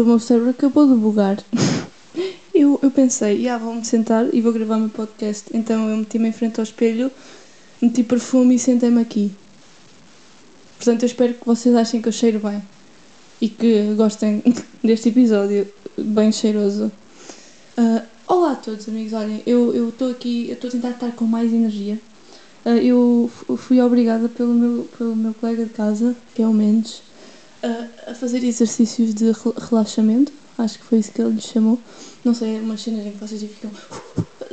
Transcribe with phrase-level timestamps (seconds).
[0.00, 1.38] Malta, o meu cérebro acabou de bugar.
[2.52, 5.46] Eu, eu pensei, ah, vou-me sentar e vou gravar o meu podcast.
[5.54, 7.10] Então eu meti-me em frente ao espelho,
[7.80, 9.32] meti perfume e sentei-me aqui.
[10.76, 12.60] Portanto, eu espero que vocês achem que eu cheiro bem
[13.40, 14.42] e que gostem
[14.84, 15.66] deste episódio
[15.96, 16.92] bem cheiroso.
[17.78, 19.12] Uh, olá a todos, amigos.
[19.12, 21.98] Olhem, eu estou aqui, eu estou a tentar estar com mais energia.
[22.66, 27.00] Uh, eu fui obrigada pelo meu, pelo meu colega de casa, que é o Mendes,
[27.62, 29.32] uh, a fazer exercícios de
[29.70, 30.32] relaxamento.
[30.58, 31.78] Acho que foi isso que ele lhe chamou.
[32.24, 33.70] Não sei, é umas cenas em que vocês ficam.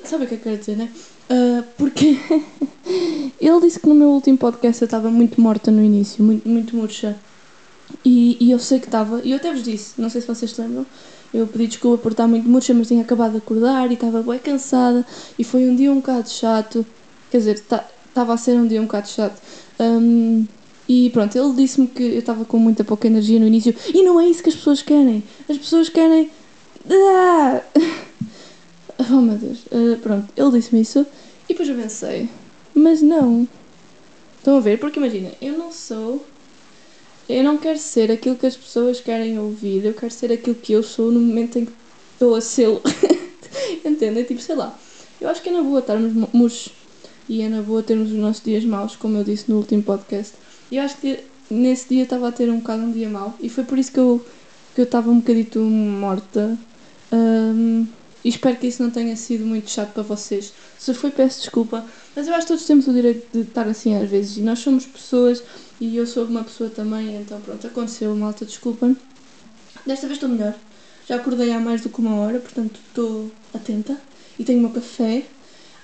[0.05, 0.89] Sabe o que é que eu quero dizer, né?
[1.29, 2.17] Uh, porque
[3.41, 6.75] ele disse que no meu último podcast eu estava muito morta no início, muito, muito
[6.75, 7.17] murcha.
[8.05, 10.51] E, e eu sei que estava, e eu até vos disse, não sei se vocês
[10.51, 10.85] se lembram,
[11.33, 14.39] eu pedi desculpa por estar muito murcha, mas tinha acabado de acordar e estava bem
[14.39, 15.05] cansada.
[15.37, 16.85] E foi um dia um bocado chato.
[17.29, 19.41] Quer dizer, estava a ser um dia um bocado chato.
[19.79, 20.45] Um,
[20.87, 23.75] e pronto, ele disse-me que eu estava com muita pouca energia no início.
[23.93, 25.23] E não é isso que as pessoas querem.
[25.49, 26.29] As pessoas querem.
[26.89, 27.61] Ah!
[29.11, 29.59] Oh meu Deus.
[29.67, 31.05] Uh, pronto, ele disse-me isso.
[31.47, 32.27] E depois eu pensei,
[32.73, 33.47] mas não.
[34.39, 34.79] Estão a ver?
[34.79, 36.25] Porque imagina, eu não sou.
[37.29, 39.85] Eu não quero ser aquilo que as pessoas querem ouvir.
[39.85, 41.71] Eu quero ser aquilo que eu sou no momento em que
[42.13, 42.67] estou a ser.
[43.85, 44.23] Entendem?
[44.23, 44.77] Tipo, sei lá.
[45.21, 46.73] Eu acho que é na boa estarmos murchos
[47.29, 50.33] e é na boa termos os nossos dias maus, como eu disse no último podcast.
[50.71, 53.49] E eu acho que nesse dia estava a ter um bocado um dia mau e
[53.49, 54.25] foi por isso que eu
[54.77, 56.55] que eu estava um bocadito morta.
[57.11, 57.87] Um,
[58.23, 60.53] e espero que isso não tenha sido muito chato para vocês.
[60.77, 61.83] Se foi, peço desculpa.
[62.15, 64.37] Mas eu acho que todos temos o direito de estar assim às vezes.
[64.37, 65.41] E nós somos pessoas
[65.81, 67.15] e eu sou uma pessoa também.
[67.15, 68.95] Então pronto, aconteceu, malta, desculpem.
[69.83, 70.53] Desta vez estou melhor.
[71.07, 73.97] Já acordei há mais do que uma hora, portanto estou atenta.
[74.37, 75.23] E tenho o meu café.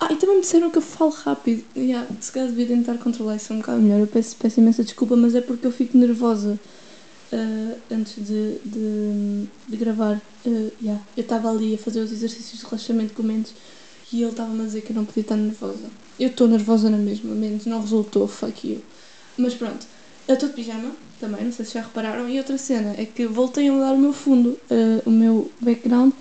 [0.04, 1.64] Ah, e também me disseram que eu falo rápido.
[1.78, 4.02] Yeah, se calhar devia tentar controlar isso um bocado melhor.
[4.02, 6.60] Eu peço, peço imensa desculpa, mas é porque eu fico nervosa
[7.32, 10.22] uh, antes de, de, de gravar.
[10.46, 13.32] Uh, yeah, eu estava ali a fazer os exercícios de relaxamento com o
[14.12, 15.90] e ele estava-me a dizer que eu não podia estar nervosa.
[16.20, 18.82] Eu estou nervosa na mesma, Mendes não resultou, fuck you.
[19.38, 19.88] Mas pronto,
[20.28, 22.28] eu estou de pijama também, não sei se já repararam.
[22.28, 26.12] E outra cena é que voltei a mudar o meu fundo, uh, o meu background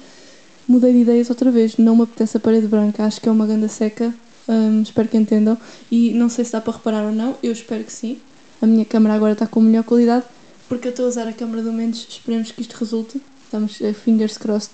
[0.67, 1.77] mudei de ideias outra vez.
[1.77, 4.15] Não me apetece a parede branca, acho que é uma ganda seca.
[4.49, 5.57] Um, espero que entendam.
[5.91, 8.19] E não sei se dá para reparar ou não, eu espero que sim.
[8.61, 10.25] A minha câmera agora está com melhor qualidade
[10.73, 12.07] porque eu estou a usar a câmera do Mendes.
[12.09, 13.21] Esperemos que isto resulte.
[13.45, 14.73] Estamos uh, fingers crossed.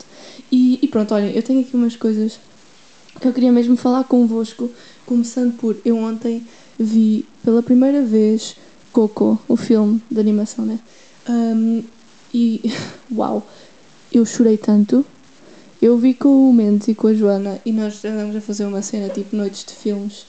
[0.48, 2.38] E, e pronto, olhem, eu tenho aqui umas coisas
[3.20, 4.70] que eu queria mesmo falar convosco.
[5.04, 6.46] Começando por eu ontem
[6.78, 8.54] vi pela primeira vez
[8.92, 10.78] Coco, o filme de animação, né?
[11.28, 11.82] Um,
[12.32, 12.72] e
[13.12, 13.44] uau,
[14.12, 15.04] eu chorei tanto
[15.80, 18.82] eu vi com o Mendes e com a Joana e nós andamos a fazer uma
[18.82, 20.26] cena tipo noites de filmes.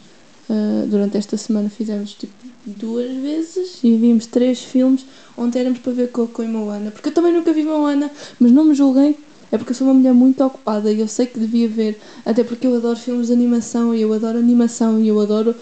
[0.50, 2.34] Uh, durante esta semana fizemos tipo
[2.66, 5.06] duas vezes e vimos três filmes.
[5.38, 8.66] Ontem éramos para ver Coco e Moana, porque eu também nunca vi Moana, mas não
[8.66, 9.16] me julguem,
[9.52, 12.44] é porque eu sou uma mulher muito ocupada e eu sei que devia ver, até
[12.44, 15.56] porque eu adoro filmes de animação e eu adoro animação e eu adoro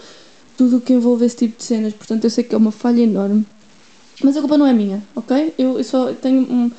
[0.56, 3.00] tudo o que envolve esse tipo de cenas, portanto eu sei que é uma falha
[3.00, 3.46] enorme.
[4.22, 5.54] Mas a culpa não é minha, ok?
[5.56, 6.70] Eu, eu só tenho um,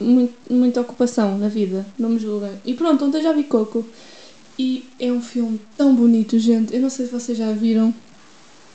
[0.00, 2.52] muito, muita ocupação na vida, não me julguem.
[2.64, 3.84] E pronto, ontem já vi Coco.
[4.58, 6.74] E é um filme tão bonito, gente.
[6.74, 7.94] Eu não sei se vocês já viram,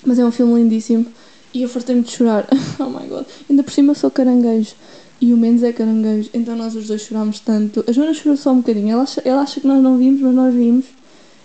[0.05, 1.05] mas é um filme lindíssimo.
[1.53, 2.47] E eu fartei-me de chorar.
[2.79, 3.25] oh my god.
[3.49, 4.75] Ainda por cima eu sou caranguejo.
[5.19, 6.29] E o Mendes é caranguejo.
[6.33, 7.83] Então nós os dois chorámos tanto.
[7.87, 8.89] A Joana chorou só um bocadinho.
[8.89, 10.85] Ela acha, ela acha que nós não vimos, mas nós vimos.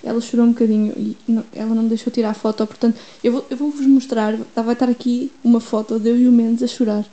[0.04, 2.66] Ela chorou um bocadinho e não, ela não me deixou tirar a foto.
[2.66, 4.36] Portanto, eu vou, eu vou mostrar.
[4.54, 7.04] Vai estar aqui uma foto de eu e o Mendes a chorar.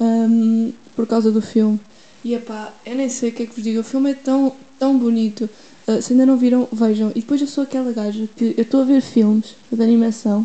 [0.00, 1.78] Um, por causa do filme.
[2.24, 4.52] E epá, eu nem sei o que é que vos digo, o filme é tão,
[4.78, 5.48] tão bonito.
[5.86, 7.12] Uh, se ainda não viram, vejam.
[7.14, 10.44] E depois eu sou aquela gaja que eu estou a ver filmes de animação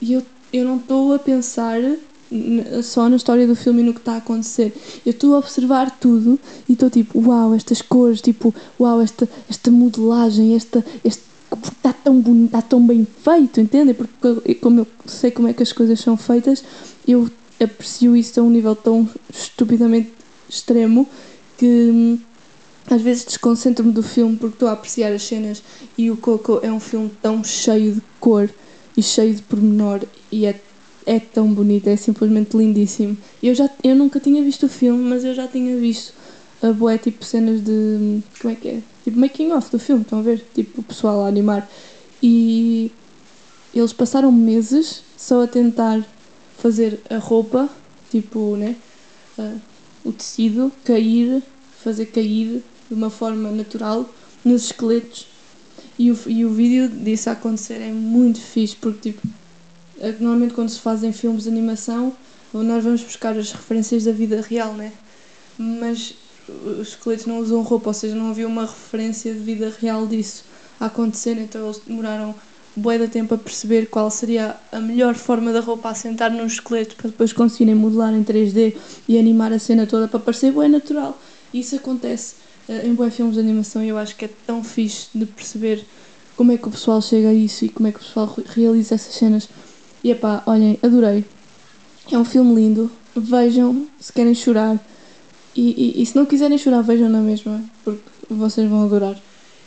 [0.00, 0.22] e eu,
[0.52, 1.80] eu não estou a pensar
[2.82, 4.74] só na história do filme e no que está a acontecer.
[5.04, 6.38] Eu estou a observar tudo
[6.68, 11.22] e estou tipo, uau, estas cores, tipo, uau, esta, esta modelagem, esta, este
[11.52, 13.94] está tão bonito, está tão bem feito, entendem?
[13.94, 16.64] Porque como eu sei como é que as coisas são feitas,
[17.06, 17.30] eu
[17.64, 20.12] aprecio isso a um nível tão estupidamente
[20.48, 21.08] extremo
[21.58, 22.18] que hum,
[22.90, 25.62] às vezes desconcentro-me do filme porque estou a apreciar as cenas
[25.96, 28.50] e o Coco é um filme tão cheio de cor
[28.96, 30.00] e cheio de pormenor
[30.30, 30.60] e é,
[31.06, 33.16] é tão bonito, é simplesmente lindíssimo.
[33.42, 36.12] Eu, já, eu nunca tinha visto o filme, mas eu já tinha visto
[36.62, 37.70] a boé tipo cenas de.
[37.70, 38.80] Hum, como é que é?
[39.04, 40.44] Tipo making off do filme, estão a ver?
[40.54, 41.68] Tipo o pessoal a animar.
[42.22, 42.90] E
[43.74, 46.06] eles passaram meses só a tentar
[46.64, 47.68] fazer a roupa,
[48.10, 48.74] tipo, né?
[49.36, 49.60] Uh,
[50.02, 51.42] o tecido cair,
[51.82, 54.08] fazer cair de uma forma natural
[54.42, 55.26] nos esqueletos.
[55.98, 59.28] E o, e o vídeo disso acontecer é muito fixe, porque tipo,
[59.98, 62.16] é normalmente quando se fazem filmes de animação,
[62.54, 64.94] nós vamos buscar as referências da vida real, né?
[65.58, 66.14] Mas
[66.48, 70.44] os esqueletos não usam roupa, ou seja, não havia uma referência de vida real disso
[70.80, 72.34] a acontecer, então eles demoraram
[72.76, 76.46] bué de tempo a perceber qual seria a melhor forma da roupa a sentar num
[76.46, 78.74] esqueleto para depois conseguirem modelar em 3D
[79.08, 81.18] e animar a cena toda para parecer bué natural.
[81.52, 82.36] E isso acontece
[82.68, 85.84] uh, em bué filmes de animação e eu acho que é tão fixe de perceber
[86.36, 88.96] como é que o pessoal chega a isso e como é que o pessoal realiza
[88.96, 89.48] essas cenas.
[90.02, 91.24] E epá, olhem, adorei.
[92.10, 92.90] É um filme lindo.
[93.14, 94.78] Vejam se querem chorar.
[95.54, 99.16] E, e, e se não quiserem chorar, vejam na mesma, porque vocês vão adorar.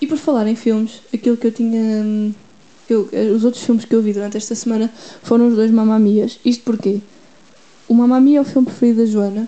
[0.02, 2.36] E por falar em filmes, aquilo que eu tinha.
[2.90, 4.92] Eu, os outros filmes que eu vi durante esta semana
[5.22, 6.40] foram os dois Mamamias.
[6.44, 7.02] Isto porquê?
[7.88, 9.48] O Mamamia é o filme preferido da Joana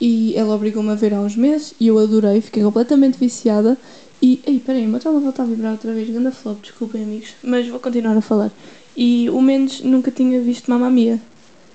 [0.00, 3.76] e ela obrigou-me a ver há uns meses e eu adorei, fiquei completamente viciada.
[4.22, 4.40] E.
[4.46, 7.80] Ei, peraí, meu telemóvel está a vibrar outra vez, ganda flop, desculpem amigos, mas vou
[7.80, 8.50] continuar a falar.
[8.96, 11.20] E o Mendes nunca tinha visto Mamamia.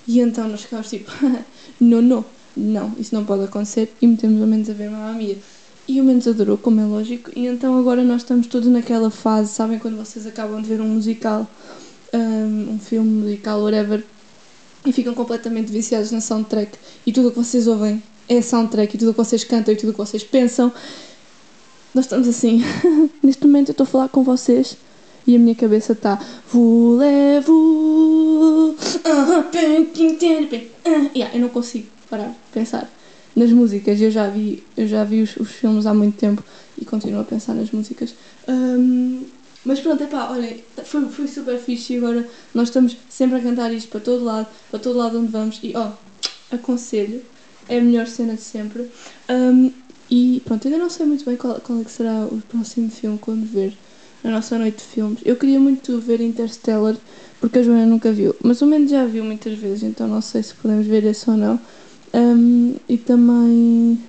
[0.07, 1.12] E então nós ficámos tipo,
[1.80, 2.25] não, não,
[2.56, 3.91] não, isso não pode acontecer.
[4.01, 5.38] E metemos o Mendes a ver Mamma Mia.
[5.88, 7.32] E o Mendes adorou, como é lógico.
[7.36, 10.88] E então agora nós estamos todos naquela fase, sabem quando vocês acabam de ver um
[10.88, 11.48] musical,
[12.14, 14.04] um, um filme musical, whatever,
[14.86, 16.78] e ficam completamente viciados na soundtrack.
[17.06, 19.78] E tudo o que vocês ouvem é soundtrack, e tudo o que vocês cantam e
[19.78, 20.74] tudo o que vocês pensam.
[21.94, 22.64] Nós estamos assim.
[23.22, 24.76] Neste momento eu estou a falar com vocês
[25.28, 26.20] e a minha cabeça está
[26.52, 27.56] Voulez-vous
[31.16, 32.90] yeah, Eu não consigo parar de pensar
[33.36, 34.00] nas músicas.
[34.00, 36.44] Eu já vi, eu já vi os, os filmes há muito tempo
[36.78, 38.16] e continuo a pensar nas músicas.
[38.48, 39.24] Um,
[39.66, 43.42] mas pronto, é pá, olhem, foi, foi super fixe e agora nós estamos sempre a
[43.42, 47.22] cantar isto para todo lado, para todo lado onde vamos e ó, oh, aconselho,
[47.68, 48.90] é a melhor cena de sempre.
[49.28, 49.72] Um,
[50.10, 53.18] e pronto, ainda não sei muito bem qual, qual é que será o próximo filme
[53.18, 53.76] que vamos ver
[54.24, 55.20] na nossa noite de filmes.
[55.26, 56.96] Eu queria muito ver Interstellar,
[57.42, 60.44] porque a Joana nunca viu, mas o Mendes já viu muitas vezes, então não sei
[60.44, 61.60] se podemos ver esse ou não.
[62.15, 64.00] Um, e também.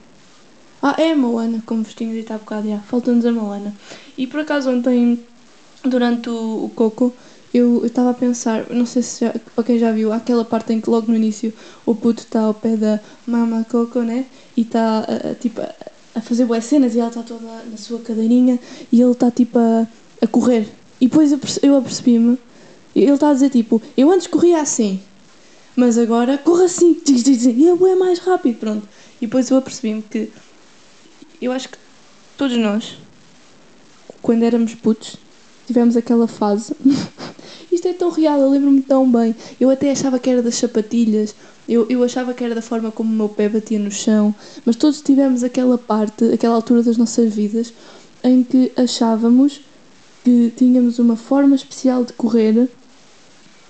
[0.80, 2.78] Ah, é a Moana, como vos tinha dito há bocado, já.
[2.78, 3.74] Falta-nos a Moana.
[4.16, 5.18] E por acaso ontem,
[5.82, 7.12] durante o, o Coco,
[7.52, 10.80] eu estava a pensar, não sei se já, para quem já viu, aquela parte em
[10.80, 11.52] que logo no início
[11.84, 14.26] o puto está ao pé da Mama Coco, né?
[14.56, 15.04] E está
[15.40, 15.60] tipo
[16.14, 18.58] a fazer boas cenas e ela está toda na sua cadeirinha
[18.92, 19.86] e ele está tipo a,
[20.22, 20.68] a correr.
[21.00, 21.30] E depois
[21.62, 22.38] eu apercebi-me,
[22.94, 25.00] ele está a dizer tipo, eu antes corria assim,
[25.76, 28.88] mas agora corro assim, e é mais rápido, pronto.
[29.20, 30.30] E depois eu apercebi-me que
[31.40, 31.78] eu acho que
[32.36, 32.96] todos nós,
[34.22, 35.16] quando éramos putos,
[35.66, 36.74] tivemos aquela fase.
[37.70, 39.34] Isto é tão real, eu lembro-me tão bem.
[39.60, 41.34] Eu até achava que era das sapatilhas,
[41.68, 44.34] eu, eu achava que era da forma como o meu pé batia no chão,
[44.64, 47.72] mas todos tivemos aquela parte, aquela altura das nossas vidas,
[48.24, 49.60] em que achávamos
[50.24, 52.68] que tínhamos uma forma especial de correr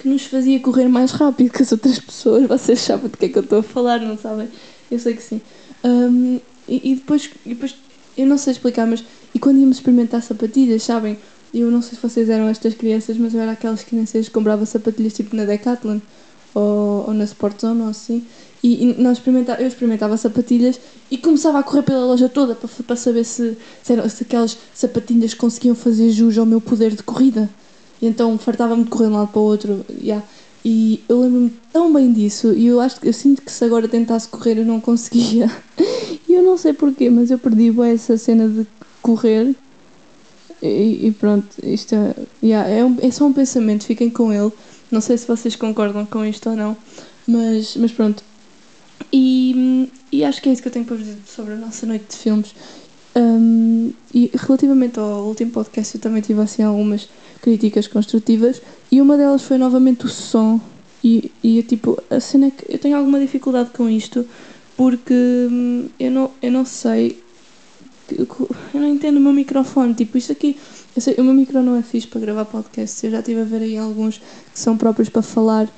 [0.08, 2.46] nos fazia correr mais rápido que as outras pessoas.
[2.46, 4.48] Vocês sabem do que é que eu estou a falar, não sabem?
[4.90, 5.40] Eu sei que sim.
[5.84, 7.74] Um, e, e, depois, e depois,
[8.16, 9.04] eu não sei explicar, mas
[9.34, 11.18] e quando íamos experimentar sapatilhas, sabem?
[11.52, 14.66] Eu não sei se vocês eram estas crianças, mas eu era aquelas crianças que comprava
[14.66, 16.00] sapatilhas tipo na Decathlon
[16.54, 18.24] ou, ou na Sportzone ou assim.
[18.62, 22.68] E, e nós experimentava, eu experimentava sapatilhas e começava a correr pela loja toda para,
[22.68, 27.02] para saber se, se, eram, se aquelas sapatilhas conseguiam fazer jus ao meu poder de
[27.02, 27.48] corrida.
[28.00, 29.84] E então fartava-me de correr de um lado para o outro.
[30.02, 30.24] Yeah.
[30.64, 33.86] E eu lembro-me tão bem disso e eu acho que eu sinto que se agora
[33.86, 35.50] tentasse correr eu não conseguia.
[36.28, 38.66] E eu não sei porquê, mas eu perdi essa cena de
[39.00, 39.54] correr.
[40.60, 44.50] E, e pronto, isto é, yeah, é, um, é só um pensamento, fiquem com ele.
[44.90, 46.76] Não sei se vocês concordam com isto ou não,
[47.28, 48.24] mas, mas pronto.
[49.12, 51.86] E, e acho que é isso que eu tenho para vos dizer sobre a nossa
[51.86, 52.54] noite de filmes.
[53.14, 57.08] Um, e relativamente ao último podcast, eu também tive assim algumas
[57.46, 58.60] críticas construtivas
[58.90, 60.60] e uma delas foi novamente o som.
[61.04, 64.26] E, e tipo, a cena é que eu tenho alguma dificuldade com isto
[64.76, 67.22] porque hum, eu não, eu não sei.
[68.10, 69.94] Eu não entendo o meu microfone.
[69.94, 70.56] Tipo, isto aqui.
[70.96, 73.06] Eu sei, o meu micro não é fixe para gravar podcast.
[73.06, 75.68] Eu já estive a ver aí alguns que são próprios para falar.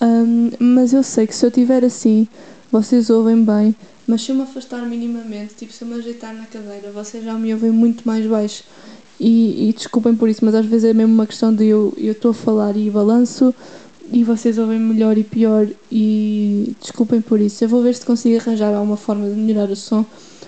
[0.00, 2.26] Um, mas eu sei que se eu tiver assim,
[2.72, 3.76] vocês ouvem bem.
[4.06, 7.34] Mas se eu me afastar minimamente, tipo, se eu me ajeitar na cadeira, vocês já
[7.34, 8.64] me ouvem muito mais baixo.
[9.20, 12.30] E, e desculpem por isso, mas às vezes é mesmo uma questão de eu estou
[12.30, 13.52] a falar e balanço
[14.12, 17.64] e vocês ouvem melhor e pior e desculpem por isso.
[17.64, 20.04] Eu vou ver se consigo arranjar alguma forma de melhorar o som,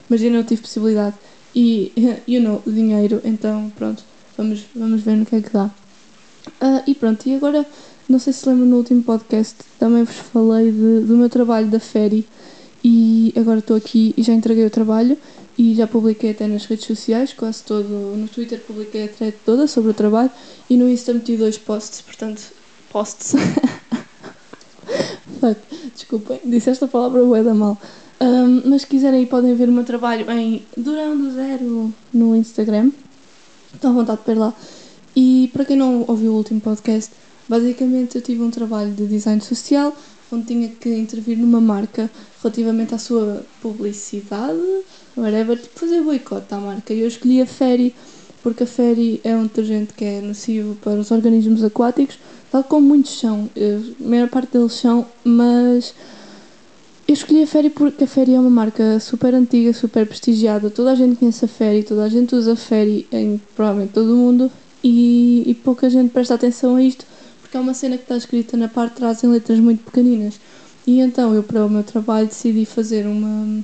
[0.09, 1.17] mas eu não tive possibilidade.
[1.55, 1.93] E,
[2.27, 4.03] you know, dinheiro, então pronto,
[4.37, 5.71] vamos, vamos ver no que é que dá.
[6.61, 7.67] Uh, e pronto, e agora,
[8.09, 11.81] não sei se lembram no último podcast, também vos falei de, do meu trabalho da
[11.81, 12.27] férie
[12.83, 15.19] e agora estou aqui e já entreguei o trabalho
[15.59, 17.89] e já publiquei até nas redes sociais, quase todo.
[17.89, 20.31] No Twitter publiquei a thread toda sobre o trabalho
[20.69, 22.43] e no Insta meti dois posts, portanto,
[22.91, 23.35] posts.
[25.41, 25.61] Fuck,
[25.95, 27.79] desculpem, disse esta palavra bué da mal.
[28.21, 32.91] Um, mas se quiserem podem ver o meu trabalho em Durão do Zero no Instagram.
[33.73, 34.55] Estão à vontade para lá.
[35.17, 37.11] E para quem não ouviu o último podcast,
[37.49, 39.97] basicamente eu tive um trabalho de design social
[40.33, 42.11] onde tinha que intervir numa marca
[42.43, 44.61] relativamente à sua publicidade,
[45.17, 46.95] whatever, tipo fazer boicote à marca.
[46.95, 47.95] E eu escolhi a Fairy
[48.43, 52.19] porque a Fairy é um detergente que é nocivo para os organismos aquáticos,
[52.51, 53.51] tal como muitos são.
[53.57, 55.95] A maior parte deles são, mas
[57.07, 60.71] eu escolhi a Fairy porque a Fairy é uma marca super antiga, super prestigiada.
[60.71, 64.15] Toda a gente conhece a Fairy, toda a gente usa a Fairy em provavelmente todo
[64.15, 64.51] o mundo
[64.83, 67.05] e, e pouca gente presta atenção a isto
[67.51, 70.39] porque é uma cena que está escrita na parte de trás em letras muito pequeninas.
[70.87, 73.61] E então eu, para o meu trabalho, decidi fazer uma,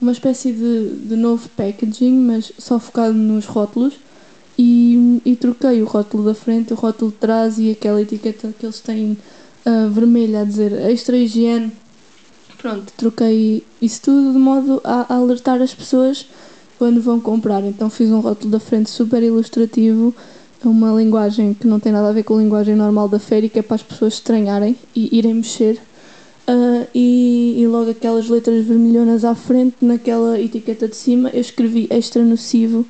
[0.00, 3.94] uma espécie de, de novo packaging, mas só focado nos rótulos.
[4.56, 8.64] E, e troquei o rótulo da frente, o rótulo de trás e aquela etiqueta que
[8.64, 9.18] eles têm
[9.66, 11.72] uh, vermelha a dizer extra higiene.
[12.56, 16.26] Pronto, troquei isso tudo de modo a, a alertar as pessoas
[16.78, 17.64] quando vão comprar.
[17.64, 20.14] Então fiz um rótulo da frente super ilustrativo
[20.64, 23.58] uma linguagem que não tem nada a ver com a linguagem normal da feira, que
[23.58, 25.78] é para as pessoas estranharem e irem mexer.
[26.48, 31.88] Uh, e, e, logo aquelas letras vermelhonas à frente, naquela etiqueta de cima, eu escrevi
[31.90, 32.86] extra nocivo,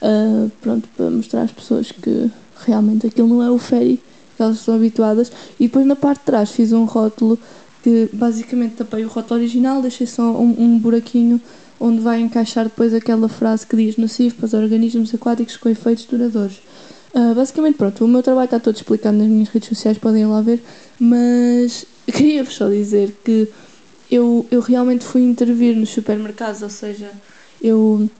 [0.00, 2.30] uh, pronto, para mostrar às pessoas que
[2.64, 4.00] realmente aquilo não é o ferry,
[4.36, 5.32] que elas estão habituadas.
[5.58, 7.38] E depois na parte de trás fiz um rótulo
[7.82, 11.40] que basicamente tapei o rótulo original, deixei só um, um buraquinho
[11.78, 16.04] onde vai encaixar depois aquela frase que diz nocivo para os organismos aquáticos com efeitos
[16.04, 16.60] duradouros.
[17.14, 20.26] Uh, basicamente, pronto, o meu trabalho está todo explicado nas minhas redes sociais, podem ir
[20.26, 20.60] lá ver,
[20.98, 23.48] mas queria-vos só dizer que
[24.10, 27.10] eu, eu realmente fui intervir nos supermercados, ou seja,
[27.62, 28.10] eu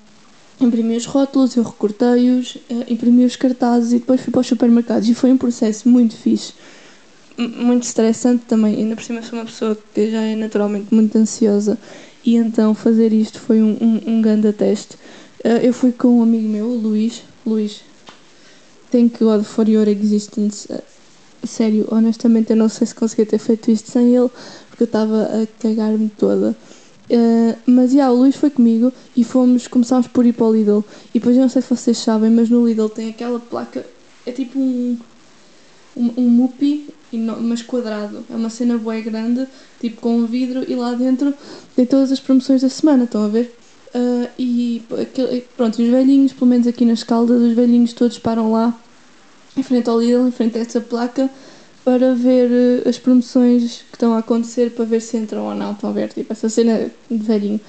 [0.61, 5.09] imprimi os rótulos, eu recortei-os, uh, imprimi os cartazes e depois fui para os supermercados.
[5.09, 6.53] E foi um processo muito fixe,
[7.37, 11.77] muito estressante também, ainda por cima sou uma pessoa que já é naturalmente muito ansiosa.
[12.25, 14.95] E então fazer isto foi um, um, um grande teste.
[15.45, 17.83] Uh, eu fui com um amigo meu, o Luís, Luís,
[18.95, 20.69] Thank God for your existence.
[21.43, 24.31] Sério, honestamente eu não sei se conseguia ter feito isto sem ele,
[24.69, 26.57] porque eu estava a cagar-me toda.
[27.11, 30.85] Uh, mas yeah, o Luís foi comigo e fomos, começámos por ir para o Lidl.
[31.13, 33.85] E depois eu não sei se vocês sabem, mas no Lidl tem aquela placa,
[34.25, 34.97] é tipo um,
[35.97, 36.87] um, um mupi,
[37.41, 38.25] mas quadrado.
[38.31, 39.49] É uma cena bué grande,
[39.81, 41.35] tipo com um vidro, e lá dentro
[41.75, 43.59] tem todas as promoções da semana, estão a ver?
[43.95, 44.83] Uh, e
[45.57, 48.77] pronto, os velhinhos, pelo menos aqui nas Caldas, os velhinhos todos param lá
[49.57, 51.31] em frente ao Lidl, em frente a essa placa,
[51.85, 55.73] para ver uh, as promoções que estão a acontecer, para ver se entram ou não.
[55.73, 57.61] Estão a ver, tipo, essa cena de velhinho.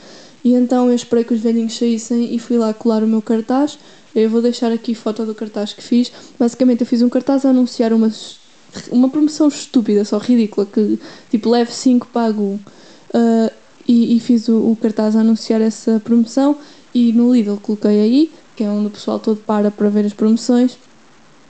[0.43, 3.77] E então eu esperei que os velhinhos saíssem e fui lá colar o meu cartaz.
[4.15, 6.11] Eu vou deixar aqui foto do cartaz que fiz.
[6.39, 8.11] Basicamente, eu fiz um cartaz a anunciar uma,
[8.91, 12.53] uma promoção estúpida, só ridícula, que tipo leve 5 pago 1.
[12.55, 13.51] Uh,
[13.87, 16.57] e, e, fiz o, o, cartaz a anunciar essa promoção.
[16.93, 20.13] E no Lidl coloquei aí, que é onde o pessoal todo para para ver as
[20.13, 20.77] promoções.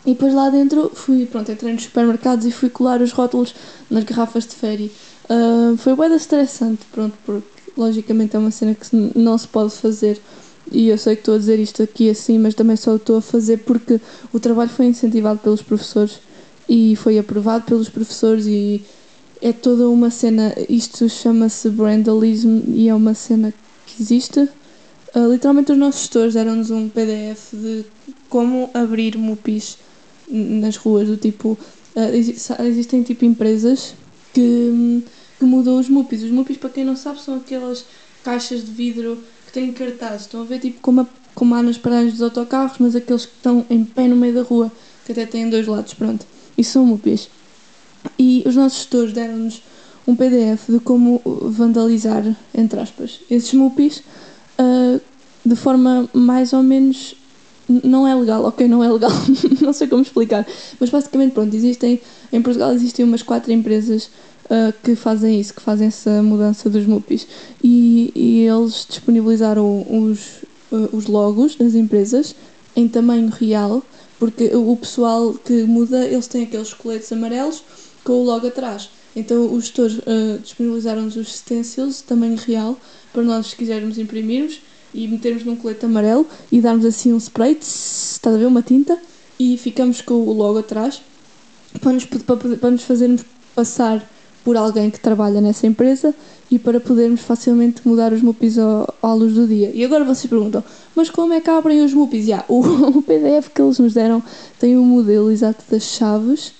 [0.06, 3.56] E depois lá dentro fui, pronto, entrei nos supermercados e fui colar os rótulos
[3.90, 4.92] nas garrafas de ferry.
[5.30, 10.22] Uh, foi bem estressante, pronto, porque logicamente é uma cena que não se pode fazer.
[10.72, 13.22] E eu sei que estou a dizer isto aqui assim, mas também só estou a
[13.22, 14.00] fazer porque
[14.34, 16.20] o trabalho foi incentivado pelos professores
[16.68, 18.84] e foi aprovado pelos professores e
[19.46, 20.56] é toda uma cena.
[20.68, 23.54] Isto chama-se brandalism e é uma cena
[23.86, 24.40] que existe.
[25.16, 27.86] Uh, literalmente os nossos gestores deram-nos um PDF de
[28.28, 29.78] como abrir MUPIs
[30.28, 31.56] nas ruas, do tipo.
[31.96, 33.94] Uh, existem tipo empresas
[34.34, 35.04] que,
[35.38, 36.24] que mudam os mupis.
[36.24, 37.86] Os mupis, para quem não sabe, são aquelas
[38.24, 40.22] caixas de vidro que têm cartazes.
[40.22, 43.34] Estão a ver tipo como, a, como há nas paragens dos autocarros, mas aqueles que
[43.38, 44.72] estão em pé no meio da rua,
[45.06, 46.26] que até têm dois lados, pronto.
[46.58, 47.30] Isso são mupis.
[48.18, 49.62] E os nossos gestores deram-nos
[50.08, 54.04] um PDF de como vandalizar, entre aspas, esses mupis
[54.60, 55.02] uh,
[55.44, 57.16] de forma mais ou menos
[57.68, 59.12] não é legal, ok, não é legal,
[59.62, 60.46] não sei como explicar,
[60.80, 62.00] mas basicamente, pronto, existem,
[62.32, 64.10] em Portugal existem umas quatro empresas
[64.46, 67.28] uh, que fazem isso, que fazem essa mudança dos MUPIs.
[67.64, 72.36] E, e eles disponibilizaram os, uh, os logos das empresas
[72.76, 73.84] em tamanho real,
[74.20, 77.64] porque o pessoal que muda, eles têm aqueles coletes amarelos
[78.06, 78.90] com o logo atrás.
[79.14, 82.78] Então os gestores uh, disponibilizaram-nos os stencils, tamanho real,
[83.12, 84.62] para nós, se quisermos imprimirmos,
[84.94, 88.62] e metermos num colete amarelo e darmos assim um spray, tss, estás a ver, uma
[88.62, 88.98] tinta,
[89.38, 91.02] e ficamos com o logo atrás
[91.82, 94.10] para nos, para, para nos fazermos passar
[94.44, 96.16] por alguém que trabalha nessa empresa
[96.50, 99.72] e para podermos facilmente mudar os MUPIs à luz do dia.
[99.74, 100.64] E agora vocês perguntam,
[100.96, 102.28] mas como é que abrem os MUPIs?
[102.28, 102.60] Yeah, o,
[103.00, 104.24] o PDF que eles nos deram
[104.60, 106.54] tem o um modelo exato das chaves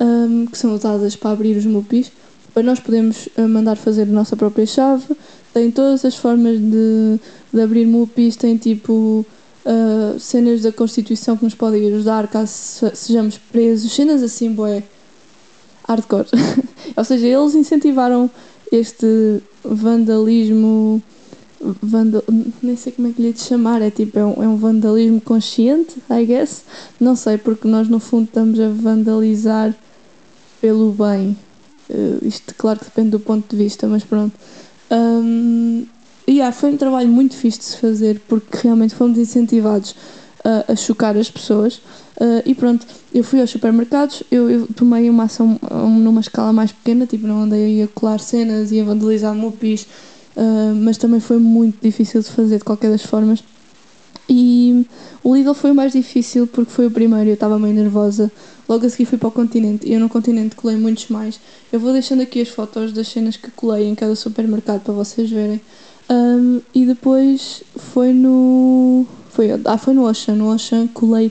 [0.00, 2.10] um, que são usadas para abrir os MUPIs
[2.52, 5.16] para nós podermos uh, mandar fazer a nossa própria chave.
[5.52, 7.18] Tem todas as formas de,
[7.52, 9.24] de abrir MUPIs, tem tipo
[9.64, 14.82] uh, cenas da Constituição que nos podem ajudar caso sejamos presos, cenas assim, boé,
[15.88, 16.26] hardcore.
[16.96, 18.30] Ou seja, eles incentivaram
[18.70, 21.02] este vandalismo.
[21.82, 22.24] Vandal,
[22.62, 25.20] nem sei como é que lhe de chamar, é tipo, é um, é um vandalismo
[25.20, 26.64] consciente, I guess.
[26.98, 29.76] Não sei, porque nós no fundo estamos a vandalizar
[30.60, 31.36] pelo bem.
[31.88, 34.32] Uh, isto, claro que depende do ponto de vista, mas pronto.
[34.90, 35.86] Um,
[36.28, 39.94] yeah, foi um trabalho muito fixe de se fazer porque realmente fomos incentivados
[40.44, 41.76] a, a chocar as pessoas.
[42.20, 46.70] Uh, e pronto, eu fui aos supermercados, eu, eu, tomei uma ação numa escala mais
[46.70, 49.86] pequena, tipo, não andei a colar cenas e a vandalizar mupis,
[50.36, 53.42] uh, mas também foi muito difícil de fazer de qualquer das formas.
[54.28, 54.86] E
[55.22, 58.30] o Lidl foi o mais difícil porque foi o primeiro e eu estava meio nervosa.
[58.68, 61.38] Logo a seguir fui para o continente e eu no continente colei muitos mais.
[61.70, 65.30] Eu vou deixando aqui as fotos das cenas que colei em cada supermercado para vocês
[65.30, 65.60] verem.
[66.08, 69.04] Um, e depois foi no.
[69.30, 70.34] Foi, ah, foi no Ocean.
[70.36, 71.30] No Ocean colei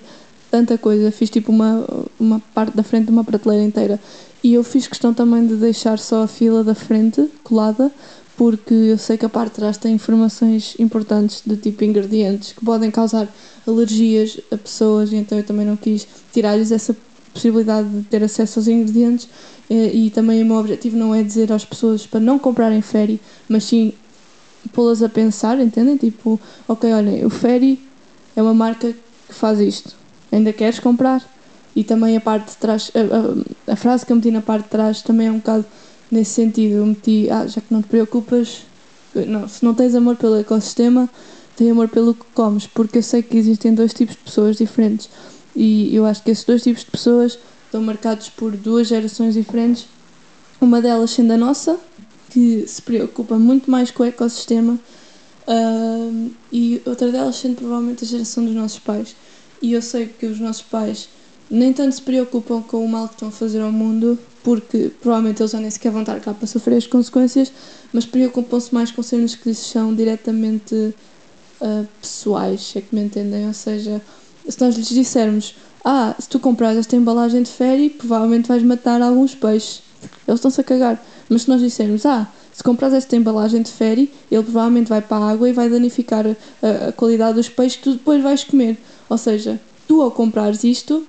[0.51, 1.11] tanta coisa.
[1.11, 1.85] Fiz tipo uma,
[2.19, 3.99] uma parte da frente de uma prateleira inteira.
[4.43, 7.91] E eu fiz questão também de deixar só a fila da frente colada,
[8.39, 12.63] porque eu sei que a parte de trás tem informações importantes de tipo ingredientes que
[12.63, 13.27] podem causar
[13.67, 16.95] alergias a pessoas, então eu também não quis tirar-lhes essa
[17.33, 19.27] possibilidade de ter acesso aos ingredientes.
[19.69, 23.19] E, e também o meu objetivo não é dizer às pessoas para não comprarem Ferry,
[23.49, 23.91] mas sim
[24.71, 25.97] pô-las a pensar, entendem?
[25.97, 27.77] Tipo, ok, olha, o Ferry
[28.37, 28.93] é uma marca
[29.27, 29.97] que faz isto,
[30.31, 31.29] ainda queres comprar?
[31.75, 34.63] E também a parte de trás, a, a, a, frase que eu meti na parte
[34.63, 35.65] de trás também é um bocado
[36.11, 36.75] nesse sentido.
[36.75, 38.63] Eu meti, ah, já que não te preocupas,
[39.13, 41.09] não, se não tens amor pelo ecossistema,
[41.55, 45.09] tem amor pelo que comes, porque eu sei que existem dois tipos de pessoas diferentes
[45.55, 49.87] e eu acho que esses dois tipos de pessoas estão marcados por duas gerações diferentes.
[50.61, 51.77] Uma delas sendo a nossa,
[52.29, 54.79] que se preocupa muito mais com o ecossistema
[55.47, 59.15] uh, e outra delas sendo provavelmente a geração dos nossos pais.
[59.61, 61.09] E eu sei que os nossos pais
[61.49, 65.41] nem tanto se preocupam com o mal que estão a fazer ao mundo, porque provavelmente
[65.41, 67.51] eles já nem sequer vão estar cá para sofrer as consequências,
[67.91, 70.75] mas preocupam-se mais com cenas que lhes são diretamente
[71.61, 73.47] uh, pessoais, se é que me entendem.
[73.47, 74.01] Ou seja,
[74.47, 79.01] se nós lhes dissermos, ah, se tu comprares esta embalagem de féri, provavelmente vais matar
[79.01, 79.81] alguns peixes.
[80.27, 81.03] Eles estão-se a cagar.
[81.27, 85.23] Mas se nós dissermos, ah, se compras esta embalagem de ferry, ele provavelmente vai para
[85.23, 88.77] a água e vai danificar a, a qualidade dos peixes que tu depois vais comer.
[89.09, 91.07] Ou seja, tu ao comprares isto,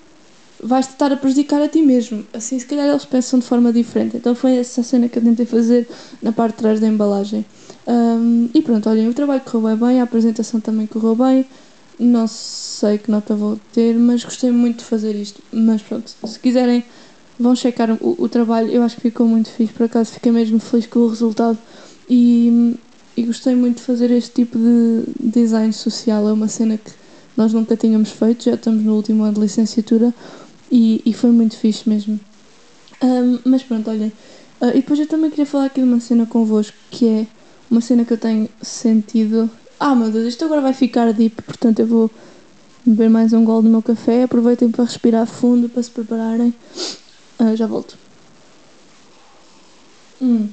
[0.62, 2.24] vais-te estar a prejudicar a ti mesmo.
[2.32, 4.16] Assim, se calhar eles pensam de forma diferente.
[4.16, 5.88] Então foi essa cena que eu tentei fazer
[6.22, 7.44] na parte de trás da embalagem.
[7.86, 11.46] Um, e pronto, olhem, o trabalho correu bem, a apresentação também correu bem.
[11.98, 15.42] Não sei que nota vou ter, mas gostei muito de fazer isto.
[15.52, 16.84] Mas pronto, se quiserem
[17.38, 20.60] vão checar o, o, trabalho, eu acho que ficou muito fixe, por acaso fiquei mesmo
[20.60, 21.56] feliz com o resultado
[22.08, 22.76] e,
[23.16, 26.90] e gostei muito de fazer este tipo de design social, é uma cena que
[27.34, 30.14] nós nunca tínhamos feito, já estamos no último ano de licenciatura
[30.70, 32.18] e, e foi muito fixe mesmo.
[33.02, 34.12] Um, mas pronto, olhem,
[34.60, 37.26] uh, e depois eu também queria falar aqui de uma cena convosco, que é
[37.70, 39.50] uma cena que eu tenho sentido.
[39.78, 42.10] Ah meu Deus, isto agora vai ficar deep, portanto eu vou
[42.84, 44.24] beber mais um gol do meu café.
[44.24, 46.54] Aproveitem para respirar fundo, para se prepararem.
[47.38, 47.96] Uh, já volto.
[50.20, 50.48] Hum.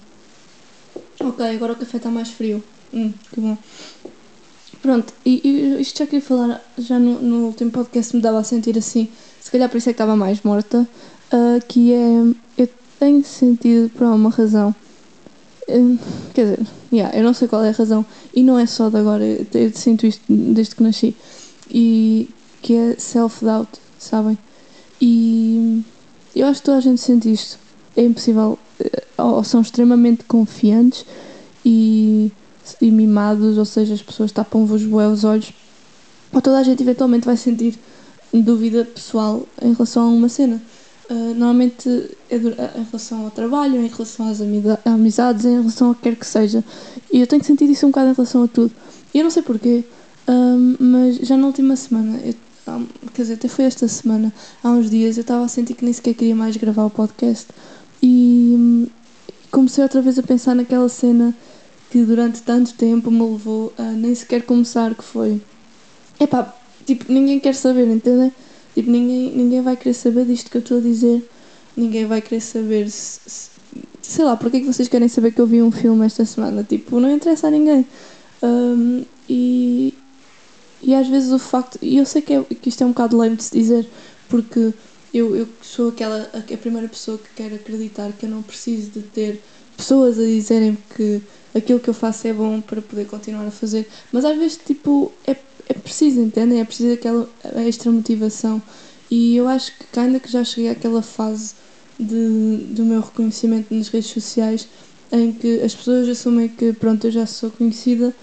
[1.19, 2.63] Ok, agora o café está mais frio.
[2.93, 3.58] Hum, que bom.
[4.82, 8.43] Pronto, e, e isto já queria falar, já no, no, último podcast me dava a
[8.43, 9.10] sentir assim,
[9.47, 10.86] se calhar por isso é que estava mais morta,
[11.31, 14.75] uh, que é, eu tenho sentido por uma razão,
[15.69, 15.99] uh,
[16.33, 18.05] quer dizer, yeah, eu não sei qual é a razão,
[18.36, 21.15] e não é só de agora, eu, eu sinto isto desde que nasci,
[21.71, 22.29] e
[22.62, 24.38] que é self-doubt, sabem?
[24.99, 25.81] E
[26.36, 27.57] eu acho que toda a gente sente isto.
[27.95, 28.60] É impossível.
[28.81, 31.05] Eh, ou são extremamente confiantes
[31.63, 32.33] e,
[32.81, 35.53] e mimados, ou seja, as pessoas tapam-vos os olhos.
[36.33, 37.79] Ou toda a gente eventualmente vai sentir
[38.41, 40.62] dúvida pessoal em relação a uma cena.
[41.10, 41.89] Uh, normalmente
[42.30, 44.41] é em relação ao trabalho, em relação às
[44.86, 46.63] amizades, em relação a quer que seja.
[47.12, 48.71] E eu tenho sentido isso um bocado em relação a tudo.
[49.13, 49.84] E eu não sei porquê,
[50.28, 52.36] uh, mas já na última semana eu
[53.13, 55.93] quer dizer, até foi esta semana, há uns dias, eu estava a sentir que nem
[55.93, 57.47] sequer queria mais gravar o podcast
[58.02, 58.88] e hum,
[59.50, 61.34] comecei outra vez a pensar naquela cena
[61.89, 65.41] que durante tanto tempo me levou a nem sequer começar, que foi
[66.19, 66.54] epá,
[66.88, 68.34] tipo, ninguém quer saber, entendem?
[68.73, 71.28] Tipo, ninguém, ninguém vai querer saber disto que eu estou a dizer,
[71.76, 73.50] ninguém vai querer saber se, se,
[74.02, 76.63] sei lá, porque é que vocês querem saber que eu vi um filme esta semana?
[76.63, 77.86] Tipo, não interessa a ninguém.
[78.41, 79.93] Um, e,
[80.82, 81.78] e às vezes o facto.
[81.82, 83.88] E eu sei que, é, que isto é um bocado lame de se dizer,
[84.30, 84.73] porque
[85.13, 89.02] eu, eu sou aquela, a, primeira pessoa que quer acreditar que eu não preciso de
[89.02, 89.41] ter
[89.76, 91.21] pessoas a dizerem que
[91.54, 93.88] aquilo que eu faço é bom para poder continuar a fazer.
[94.12, 95.36] Mas às vezes, tipo, é,
[95.69, 96.60] é preciso, entendem?
[96.60, 97.30] É preciso aquela
[97.65, 98.62] extra motivação.
[99.10, 101.56] E eu acho que ainda que já cheguei àquela fase
[101.99, 104.67] de, do meu reconhecimento nas redes sociais
[105.12, 108.13] em que as pessoas assumem que pronto, eu já sou conhecida,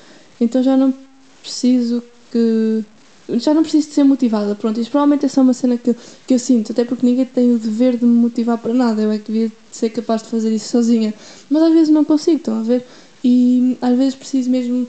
[0.41, 0.95] então já não
[1.43, 2.85] preciso que
[3.29, 6.35] já não preciso de ser motivada, pronto, isto provavelmente é só uma cena que, que
[6.35, 9.19] eu sinto, até porque ninguém tem o dever de me motivar para nada, eu é
[9.19, 11.15] que devia ser capaz de fazer isso sozinha,
[11.49, 12.85] mas às vezes não consigo, estão a ver?
[13.25, 14.87] E às vezes preciso mesmo,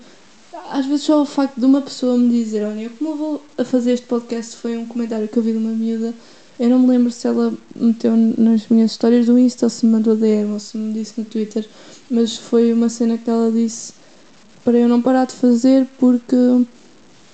[0.70, 3.66] às vezes só o facto de uma pessoa me dizer, olha, como eu vou a
[3.66, 6.14] fazer este podcast foi um comentário que eu vi de uma miúda,
[6.60, 9.92] eu não me lembro se ela meteu nas minhas histórias do Insta ou se me
[9.92, 11.68] mandou DM ou se me disse no Twitter,
[12.10, 13.94] mas foi uma cena que ela disse
[14.64, 16.36] para eu não parar de fazer porque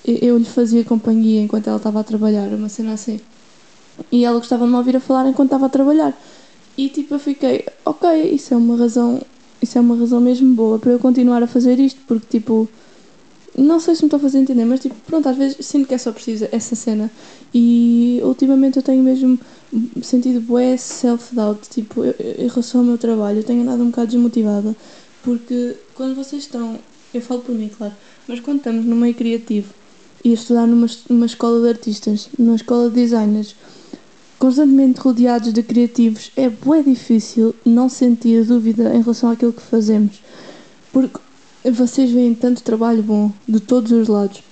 [0.04, 3.20] eu lhe fazia companhia enquanto ela estava a trabalhar, uma cena assim.
[4.10, 6.18] E ela gostava de me ouvir a falar enquanto estava a trabalhar.
[6.76, 9.20] E tipo, eu fiquei, ok, isso é uma razão,
[9.60, 12.68] isso é uma razão mesmo boa para eu continuar a fazer isto, porque tipo,
[13.56, 15.94] não sei se me estou a fazer entender, mas tipo, pronto, às vezes sinto que
[15.94, 17.10] é só preciso essa cena.
[17.52, 19.38] E ultimamente eu tenho mesmo
[20.02, 24.74] sentido bué self-doubt, tipo, em relação ao meu trabalho, eu tenho andado um bocado desmotivada,
[25.22, 26.78] porque quando vocês estão,
[27.12, 27.94] eu falo por mim, claro,
[28.26, 29.72] mas quando estamos no meio criativo
[30.24, 33.54] e a estudar numa, numa escola de artistas, numa escola de designers,
[34.38, 40.20] constantemente rodeados de criativos, é bué difícil não sentir dúvida em relação àquilo que fazemos.
[40.92, 41.18] Porque
[41.70, 44.42] vocês veem tanto trabalho bom de todos os lados.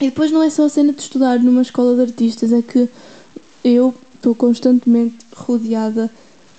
[0.00, 2.88] E depois não é só a cena de estudar numa escola de artistas, é que
[3.64, 6.08] eu estou constantemente rodeada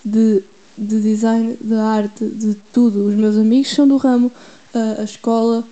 [0.03, 0.43] de,
[0.77, 3.07] de design, de arte, de tudo.
[3.07, 4.31] Os meus amigos são do ramo,
[4.73, 5.63] a, a escola,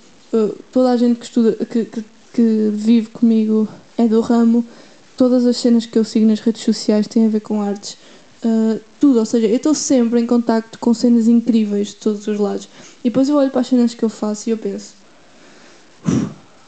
[0.71, 3.67] toda a gente que estuda, que, que, que vive comigo
[3.97, 4.65] é do ramo.
[5.17, 7.97] Todas as cenas que eu sigo nas redes sociais têm a ver com artes.
[8.45, 12.39] Uh, tudo, ou seja, eu estou sempre em contacto com cenas incríveis de todos os
[12.39, 12.69] lados.
[13.07, 14.93] E depois eu olho para as cenas que eu faço e eu penso: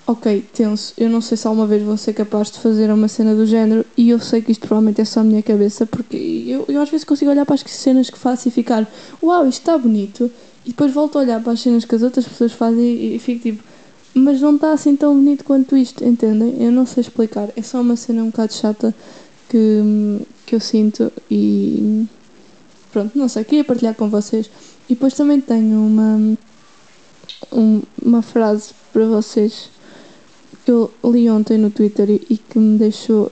[0.08, 3.36] ok, tenso, eu não sei se alguma vez vou ser capaz de fazer uma cena
[3.36, 6.16] do género e eu sei que isto provavelmente é só a minha cabeça, porque
[6.48, 8.90] eu, eu às vezes consigo olhar para as cenas que faço e ficar:
[9.22, 10.32] uau, isto está bonito.
[10.66, 13.20] E depois volto a olhar para as cenas que as outras pessoas fazem e, e
[13.20, 13.62] fico tipo:
[14.14, 16.56] mas não está assim tão bonito quanto isto, entendem?
[16.64, 18.96] Eu não sei explicar, é só uma cena um bocado chata
[19.50, 22.08] que, que eu sinto e
[22.94, 24.50] pronto, não sei, queria partilhar com vocês.
[24.90, 26.38] E depois também tenho uma,
[27.52, 29.70] um, uma frase para vocês
[30.66, 33.32] que eu li ontem no Twitter e, e que me deixou.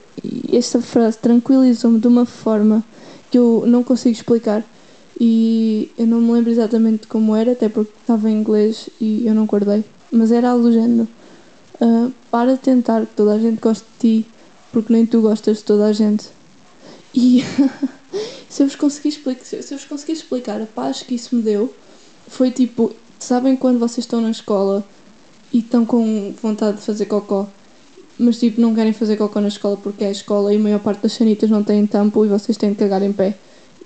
[0.53, 2.83] Esta frase tranquilizou-me de uma forma
[3.31, 4.63] que eu não consigo explicar.
[5.19, 9.33] E eu não me lembro exatamente como era, até porque estava em inglês e eu
[9.33, 9.83] não guardei.
[10.11, 11.07] Mas era algo do género.
[11.81, 14.27] Uh, para de tentar que toda a gente goste de ti,
[14.71, 16.27] porque nem tu gostas de toda a gente.
[17.15, 17.43] E
[18.49, 21.41] se eu vos conseguir explicar, se eu vos conseguir explicar a paz que isso me
[21.41, 21.73] deu,
[22.27, 24.83] foi tipo, sabem quando vocês estão na escola
[25.51, 27.47] e estão com vontade de fazer cocó,
[28.17, 30.79] mas tipo não querem fazer cocó na escola porque é a escola e a maior
[30.79, 33.35] parte das sanitas não têm tampo e vocês têm de cagar em pé.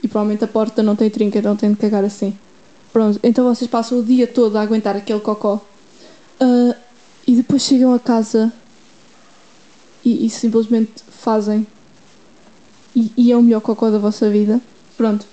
[0.03, 2.35] E provavelmente a porta não tem trinca, não têm de cagar assim.
[2.91, 5.61] Pronto, então vocês passam o dia todo a aguentar aquele cocó.
[6.41, 6.75] Uh,
[7.27, 8.51] e depois chegam a casa
[10.03, 11.67] e, e simplesmente fazem
[12.95, 14.59] e, e, é o melhor cocó da vossa vida.
[14.97, 15.25] Pronto.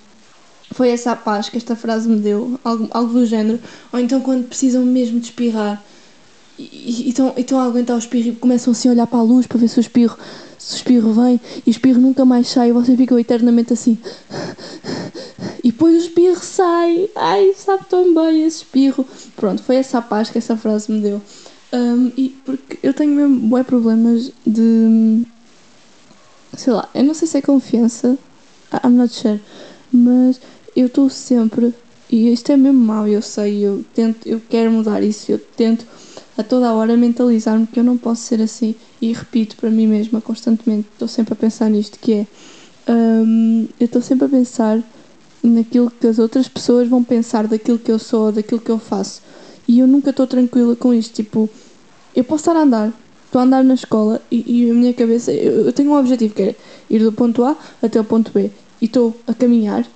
[0.72, 3.58] Foi essa a paz que esta frase me deu, algo, algo do género.
[3.92, 5.82] Ou então quando precisam mesmo de espirrar
[6.58, 9.58] e, estão, a aguentar o espirro e começam assim a olhar para a luz para
[9.58, 10.18] ver se o espirro,
[10.58, 13.96] se o espirro vem e o espirro nunca mais sai e vocês ficam eternamente assim.
[15.62, 17.08] E depois o espirro sai.
[17.14, 19.06] Ai, sabe tão bem esse espirro.
[19.36, 21.22] Pronto, foi essa a paz que essa frase me deu.
[21.72, 25.26] Um, e porque eu tenho mesmo bué problemas de.
[26.56, 28.18] Sei lá, eu não sei se é confiança,
[28.84, 29.40] I'm not sure,
[29.92, 30.40] mas
[30.74, 31.74] eu estou sempre.
[32.10, 35.86] E isto é mesmo mau, eu sei, eu tento, eu quero mudar isso, eu tento
[36.36, 39.86] a toda a hora mentalizar-me que eu não posso ser assim e repito para mim
[39.86, 42.26] mesma constantemente, estou sempre a pensar nisto, que é
[42.88, 44.82] um, eu estou sempre a pensar
[45.42, 49.20] naquilo que as outras pessoas vão pensar daquilo que eu sou, daquilo que eu faço.
[49.66, 51.14] E eu nunca estou tranquila com isto.
[51.14, 51.48] Tipo,
[52.16, 52.92] eu posso estar a andar,
[53.28, 56.34] estou a andar na escola e, e a minha cabeça, eu, eu, tenho um objetivo
[56.34, 56.56] que é
[56.88, 59.86] ir do ponto A até o ponto B e estou a caminhar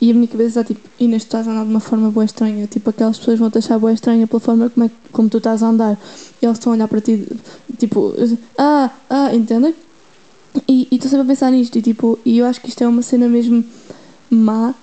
[0.00, 2.24] e a minha cabeça está tipo, Inês, tu estás a andar de uma forma boa
[2.24, 2.66] estranha.
[2.66, 5.62] Tipo, aquelas pessoas vão te achar boa estranha pela forma como, é, como tu estás
[5.62, 5.98] a andar.
[6.40, 7.26] E eles estão a olhar para ti,
[7.76, 8.14] tipo,
[8.56, 9.74] ah, ah, entendem?
[10.66, 13.02] E estou sempre a pensar nisto e tipo, e eu acho que isto é uma
[13.02, 13.62] cena mesmo
[14.30, 14.74] má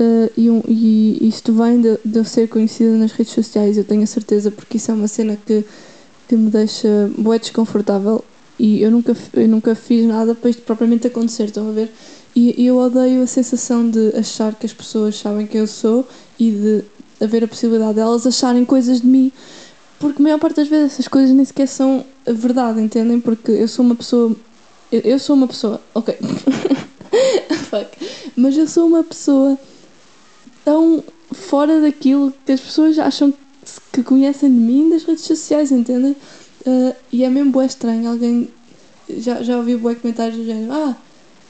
[0.00, 3.82] Uh, e, um, e, isto vem de, de eu ser conhecida nas redes sociais, eu
[3.82, 5.64] tenho a certeza, porque isso é uma cena que,
[6.28, 8.24] que me deixa bué desconfortável.
[8.58, 11.90] E eu nunca, eu nunca fiz nada para isto propriamente acontecer, estão a ver?
[12.34, 16.06] E eu odeio a sensação de achar que as pessoas sabem quem eu sou
[16.38, 16.84] e de
[17.24, 19.32] haver a possibilidade delas acharem coisas de mim.
[19.98, 23.20] Porque a maior parte das vezes essas coisas nem sequer são a verdade, entendem?
[23.20, 24.36] Porque eu sou uma pessoa.
[24.92, 25.80] Eu, eu sou uma pessoa.
[25.94, 26.16] Ok.
[27.70, 27.98] Fuck.
[28.36, 29.58] Mas eu sou uma pessoa
[30.64, 33.38] tão fora daquilo que as pessoas acham que
[34.02, 36.16] conhecem de mim das redes sociais, entendem?
[36.66, 38.08] Uh, e é mesmo bué estranho.
[38.10, 38.48] Alguém.
[39.08, 40.72] Já, já ouvi bué comentários do género.
[40.72, 40.96] Ah,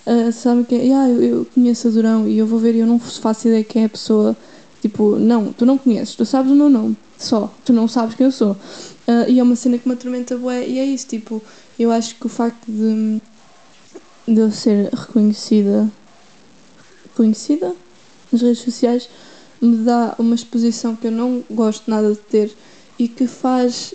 [0.06, 0.74] uh, sabe que?
[0.92, 3.64] Ah, eu, eu conheço a Durão e eu vou ver e eu não faço ideia
[3.64, 4.36] quem é a pessoa.
[4.80, 8.26] Tipo, não, tu não conheces, tu sabes o meu nome, só, tu não sabes quem
[8.26, 8.52] eu sou.
[8.52, 11.42] Uh, e é uma cena que me atormenta bué, e é isso, tipo,
[11.78, 13.20] eu acho que o facto de,
[14.26, 15.90] de eu ser reconhecida,
[17.10, 17.74] reconhecida
[18.30, 19.08] nas redes sociais,
[19.60, 22.52] me dá uma exposição que eu não gosto nada de ter
[22.98, 23.94] e que faz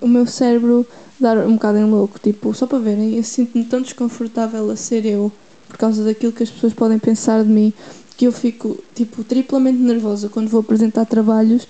[0.00, 0.86] o meu cérebro
[1.20, 2.18] dar um bocado em louco.
[2.18, 5.30] Tipo, só para verem, eu sinto-me tão desconfortável a ser eu
[5.68, 7.72] por causa daquilo que as pessoas podem pensar de mim
[8.16, 11.66] que eu fico, tipo, triplamente nervosa quando vou apresentar trabalhos,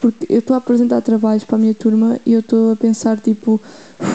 [0.00, 3.18] porque eu estou a apresentar trabalhos para a minha turma e eu estou a pensar,
[3.18, 3.60] tipo,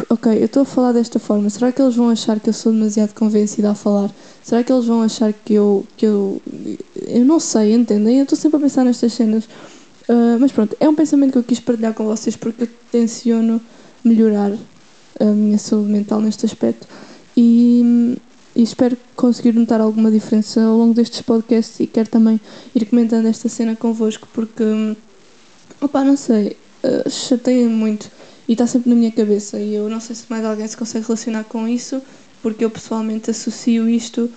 [0.09, 2.71] ok, eu estou a falar desta forma, será que eles vão achar que eu sou
[2.71, 4.11] demasiado convencida a falar?
[4.43, 6.41] Será que eles vão achar que eu, que eu,
[7.07, 8.17] eu não sei, entendem?
[8.17, 9.45] Eu estou sempre a pensar nestas cenas.
[10.09, 13.61] Uh, mas pronto, é um pensamento que eu quis partilhar com vocês porque eu tenciono
[14.03, 14.51] melhorar
[15.19, 16.87] a minha saúde mental neste aspecto.
[17.37, 18.17] E
[18.55, 22.39] e espero conseguir notar alguma diferença ao longo destes podcasts e quero também
[22.75, 24.63] ir comentando esta cena convosco porque,
[25.79, 28.11] opá, não sei, uh, chateia muito
[28.51, 29.57] e está sempre na minha cabeça.
[29.57, 32.01] E eu não sei se mais alguém se consegue relacionar com isso
[32.43, 34.29] porque eu pessoalmente associo isto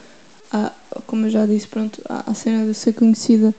[0.53, 0.70] a,
[1.05, 3.53] como eu já disse, pronto, à, à cena de ser conhecida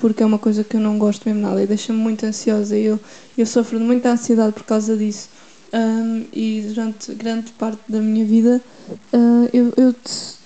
[0.00, 2.76] porque é uma coisa que eu não gosto mesmo nada e deixa-me muito ansiosa.
[2.76, 2.98] E eu,
[3.38, 5.28] eu sofro de muita ansiedade por causa disso.
[5.72, 9.94] Um, e durante grande parte da minha vida uh, eu, eu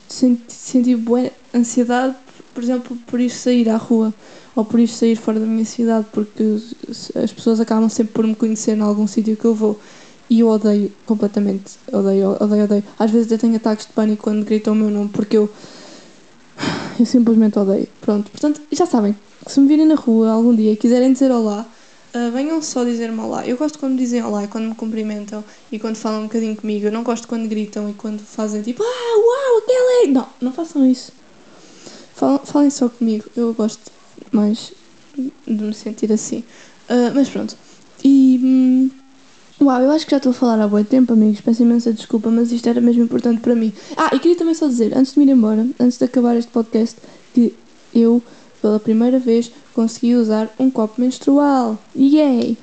[0.07, 2.15] senti, senti boa ansiedade,
[2.53, 4.13] por exemplo, por ir sair à rua
[4.55, 6.57] ou por ir sair fora da minha cidade, porque
[7.23, 9.79] as pessoas acabam sempre por me conhecer em algum sítio que eu vou.
[10.29, 12.85] E eu odeio completamente, odeio, odeio, odeio.
[12.99, 15.51] Às vezes eu tenho ataques de pânico quando gritam o meu nome, porque eu,
[16.99, 17.89] eu simplesmente odeio.
[18.01, 21.67] Pronto, portanto, já sabem, se me virem na rua algum dia e quiserem dizer olá,
[22.13, 23.47] Uh, venham só dizer-me olá.
[23.47, 26.87] Eu gosto quando dizem olá e quando me cumprimentam e quando falam um bocadinho comigo.
[26.87, 30.07] Eu não gosto quando gritam e quando fazem tipo ah, uau, aquele é.
[30.09, 31.13] Não, não façam isso.
[32.17, 33.27] Falem, falem só comigo.
[33.37, 33.93] Eu gosto
[34.33, 34.73] mais
[35.17, 36.45] de me sentir assim.
[36.89, 37.57] Uh, mas pronto.
[38.05, 38.41] E.
[38.43, 38.91] Hum,
[39.61, 41.41] uau, eu acho que já estou a falar há bom tempo, amigos.
[41.41, 43.73] Peço imensa desculpa, mas isto era mesmo importante para mim.
[43.97, 46.51] Ah, e queria também só dizer, antes de me ir embora, antes de acabar este
[46.51, 46.97] podcast,
[47.35, 47.55] que
[47.95, 48.23] eu
[48.61, 51.79] pela primeira vez consegui usar um copo menstrual.
[51.97, 52.57] Yay!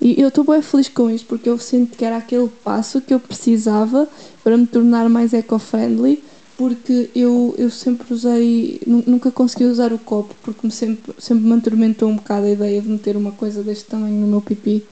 [0.00, 3.14] E eu estou bem feliz com isto porque eu sinto que era aquele passo que
[3.14, 4.08] eu precisava
[4.42, 6.22] para me tornar mais eco-friendly
[6.62, 11.54] porque eu, eu sempre usei, nunca consegui usar o copo porque me sempre, sempre me
[11.54, 14.84] atormentou um bocado a ideia de meter uma coisa deste tamanho no meu pipi.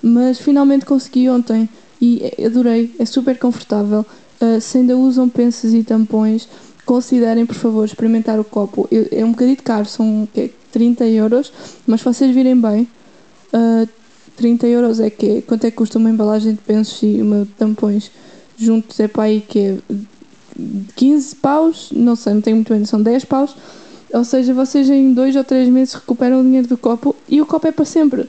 [0.00, 1.68] Mas finalmente consegui ontem
[2.00, 4.06] e adorei, é super confortável.
[4.40, 6.48] Uh, se ainda usam pensos e tampões,
[6.86, 8.88] considerem, por favor, experimentar o copo.
[9.10, 11.52] É um bocadinho caro, são que 30 euros,
[11.88, 12.82] mas se vocês virem bem,
[13.52, 13.88] uh, ah,
[14.36, 17.50] 30 euros é que quanto é que custa uma embalagem de pensos e uma de
[17.50, 18.12] tampões
[18.56, 19.78] juntos é para aí que é
[20.96, 23.54] 15 paus, não sei, não tenho muito bem, são 10 paus.
[24.12, 27.46] Ou seja, vocês em 2 ou 3 meses recuperam o dinheiro do copo e o
[27.46, 28.28] copo é para sempre.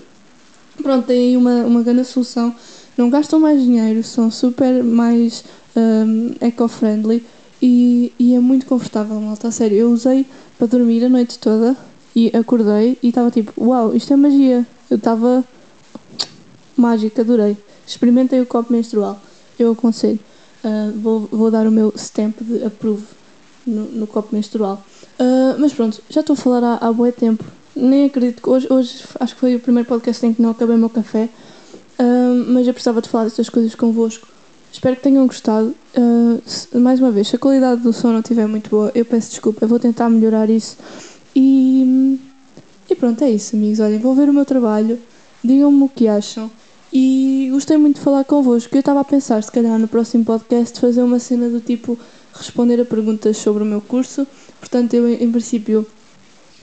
[0.82, 2.56] Pronto, tem aí uma, uma grande solução.
[2.98, 5.44] Não gastam mais dinheiro, são super mais
[5.76, 7.26] um, eco-friendly
[7.62, 9.48] e, e é muito confortável, malta.
[9.48, 10.26] A sério, eu usei
[10.58, 11.76] para dormir a noite toda
[12.16, 14.68] e acordei e estava tipo, uau, isto é magia.
[14.90, 15.44] Eu estava
[16.76, 17.58] mágica, adorei.
[17.88, 19.20] Experimentem o copo menstrual,
[19.58, 20.20] eu aconselho.
[20.64, 23.04] Uh, vou, vou dar o meu stamp de approve
[23.66, 24.84] no, no copo menstrual.
[25.20, 27.44] Uh, mas pronto, já estou a falar há, há bué tempo.
[27.76, 30.76] Nem acredito que hoje, hoje acho que foi o primeiro podcast em que não acabei
[30.76, 31.30] o meu café.
[32.00, 34.28] Uh, mas eu precisava de falar destas coisas convosco.
[34.72, 35.76] Espero que tenham gostado.
[35.96, 39.32] Uh, mais uma vez, se a qualidade do som não estiver muito boa, eu peço
[39.32, 40.78] desculpa, eu vou tentar melhorar isso.
[41.36, 42.20] E,
[42.90, 43.80] e pronto, é isso, amigos.
[43.80, 45.00] Olhem, vou ver o meu trabalho,
[45.44, 46.50] digam-me o que acham.
[46.94, 48.76] E gostei muito de falar convosco.
[48.76, 51.98] Eu estava a pensar, se calhar, no próximo podcast, fazer uma cena do tipo
[52.34, 54.28] responder a perguntas sobre o meu curso.
[54.60, 55.86] Portanto, eu, em princípio,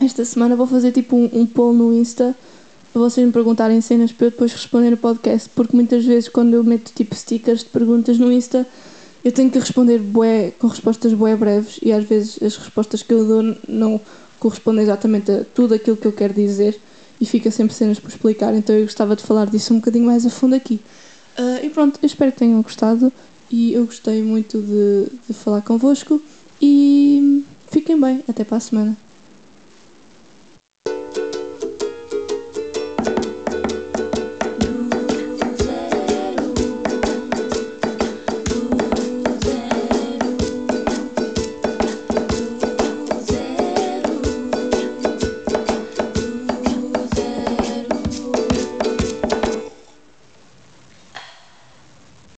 [0.01, 2.37] esta semana vou fazer tipo um, um poll no Insta
[2.93, 6.55] para vocês me perguntarem cenas para eu depois responder no podcast, porque muitas vezes quando
[6.55, 8.67] eu meto tipo stickers de perguntas no Insta,
[9.25, 13.13] eu tenho que responder bué, com respostas bué breves e às vezes as respostas que
[13.13, 14.01] eu dou não
[14.39, 16.81] correspondem exatamente a tudo aquilo que eu quero dizer
[17.21, 20.25] e fica sempre cenas por explicar, então eu gostava de falar disso um bocadinho mais
[20.25, 20.81] a fundo aqui.
[21.39, 23.13] Uh, e pronto, eu espero que tenham gostado
[23.51, 26.21] e eu gostei muito de, de falar convosco
[26.61, 28.97] e fiquem bem, até para a semana.